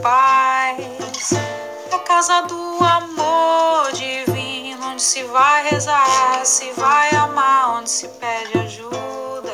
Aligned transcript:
paz. 0.00 1.32
É 1.90 1.98
casa 2.06 2.42
do 2.42 2.78
amor 2.84 3.92
divino, 3.92 4.86
onde 4.86 5.02
se 5.02 5.24
vai 5.24 5.68
rezar, 5.68 6.44
se 6.44 6.70
vai 6.72 7.10
amar, 7.10 7.78
onde 7.78 7.90
se 7.90 8.08
pede 8.08 8.56
ajuda. 8.58 9.52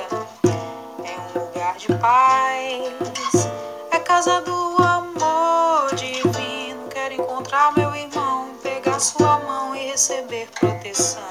É 1.05 1.39
um 1.39 1.41
lugar 1.41 1.77
de 1.77 1.89
paz. 1.95 3.49
É 3.91 3.99
casa 3.99 4.43
do 4.43 4.77
amor 4.83 5.95
divino. 5.95 6.87
Quero 6.91 7.15
encontrar 7.15 7.73
meu 7.75 7.95
irmão, 7.95 8.51
pegar 8.63 8.99
sua 9.01 9.39
mão 9.39 9.75
e 9.75 9.87
receber 9.87 10.49
proteção. 10.59 11.23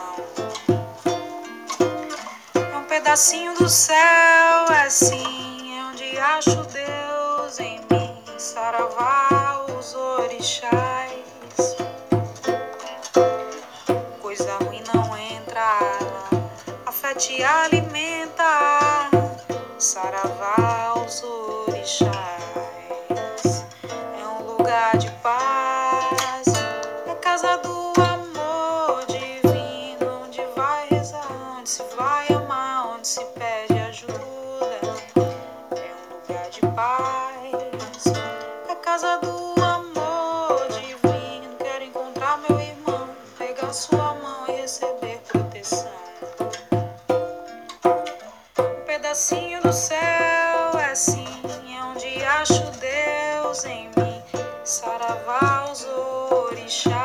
É 2.55 2.75
um 2.75 2.83
pedacinho 2.85 3.53
do 3.55 3.69
céu, 3.69 4.65
é 4.71 4.81
assim, 4.87 5.77
é 5.77 5.83
onde 5.83 6.17
acho 6.17 6.63
Deus 6.63 7.59
em 7.59 7.79
mim. 7.91 8.08
Saravá, 8.39 9.65
os 9.77 9.93
orixás. 9.93 11.75
Coisa 14.21 14.57
ruim 14.63 14.81
não 14.93 15.17
entra, 15.17 15.77
a 16.85 16.91
fé 16.91 17.13
te 17.15 17.43
alimenta. 17.43 19.09
Saravá, 19.77 20.93
os 21.05 21.21
orixás. 21.21 22.15
É 24.17 24.25
um 24.25 24.45
lugar 24.53 24.95
de 24.97 25.11
paz, 25.21 26.47
é 27.07 27.15
casa 27.15 27.57
do 27.57 27.91
amor 28.01 29.05
divino, 29.07 30.23
onde 30.23 30.41
vai 30.55 30.87
rezar, 30.87 31.27
onde 31.57 31.69
se 31.69 31.83
vai 31.97 32.25
amar, 32.29 32.87
onde 32.95 33.05
se 33.05 33.25
pede 33.37 33.77
ajuda. 33.79 34.88
Casa 38.99 39.17
do 39.19 39.55
amor 39.63 40.67
divino. 40.67 41.55
Quero 41.57 41.85
encontrar 41.85 42.37
meu 42.49 42.59
irmão, 42.59 43.07
pegar 43.37 43.71
sua 43.71 44.13
mão 44.15 44.45
e 44.49 44.51
receber 44.51 45.21
proteção. 45.25 45.89
Um 48.59 48.85
pedacinho 48.85 49.61
do 49.61 49.71
céu 49.71 50.77
é 50.77 50.91
assim, 50.91 51.25
é 51.73 51.83
onde 51.85 52.25
acho 52.25 52.61
Deus 52.71 53.63
em 53.63 53.89
mim. 53.95 54.21
Saravá 54.65 55.71
os 55.71 55.85
orixás. 56.49 56.99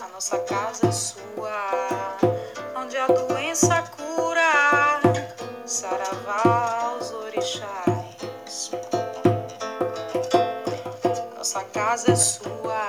A 0.00 0.08
nossa 0.12 0.38
casa 0.38 0.86
é 0.86 0.92
sua, 0.92 2.16
onde 2.76 2.96
a 2.96 3.08
doença 3.08 3.82
cura. 3.96 5.00
Saravá 5.66 6.96
os 7.00 7.10
orixás. 7.12 7.99
Nossa 11.38 11.62
casa 11.72 12.10
é 12.10 12.16
sua, 12.16 12.82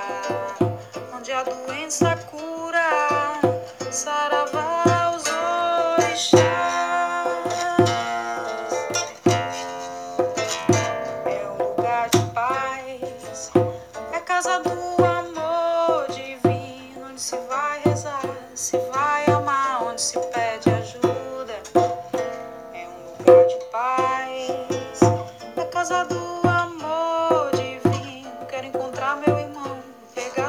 onde 1.14 1.30
a 1.30 1.44
doença 1.44 2.16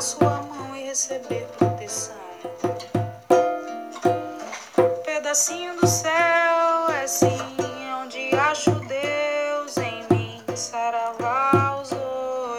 sua 0.04 0.42
mão 0.42 0.76
e 0.76 0.84
receber 0.84 1.48
proteção. 1.58 2.14
Pedacinho 5.06 5.80
do 5.80 5.88
céu 5.88 6.90
é 7.02 7.08
sim 7.08 7.56
onde 8.02 8.36
acho 8.36 8.72
Deus 8.72 9.78
em 9.78 10.06
mim, 10.12 10.44
saravá 10.56 11.82
os 11.82 11.94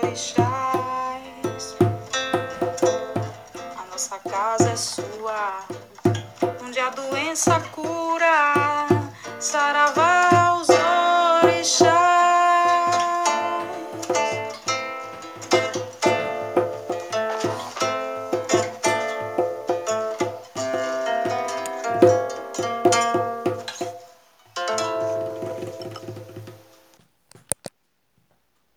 orixás. 0.02 1.76
A 3.76 3.90
nossa 3.92 4.18
casa 4.20 4.70
é 4.70 4.76
sua, 4.76 5.66
onde 6.64 6.80
a 6.80 6.88
doença 6.88 7.60
cura, 7.72 8.86
saravá 9.38 10.53